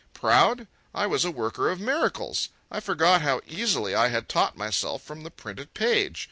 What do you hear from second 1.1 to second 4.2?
a worker of miracles. I forgot how easily I